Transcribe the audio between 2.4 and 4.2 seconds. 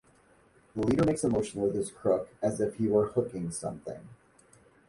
as if he were hooking something.